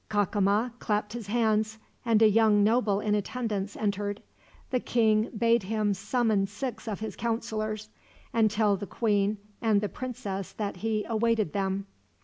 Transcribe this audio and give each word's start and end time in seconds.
Cacama 0.09 0.73
clapped 0.79 1.13
his 1.13 1.27
hands, 1.27 1.77
and 2.03 2.23
a 2.23 2.27
young 2.27 2.63
noble 2.63 2.99
in 3.01 3.13
attendance 3.13 3.75
entered. 3.77 4.19
The 4.71 4.79
king 4.79 5.29
bade 5.29 5.61
him 5.61 5.93
summon 5.93 6.47
six 6.47 6.87
of 6.87 7.01
his 7.01 7.15
counselors, 7.15 7.87
and 8.33 8.49
tell 8.49 8.75
the 8.77 8.87
queen 8.87 9.37
and 9.61 9.79
the 9.79 9.89
princess 9.89 10.53
that 10.53 10.77
he 10.77 11.05
awaited 11.07 11.53
them. 11.53 11.85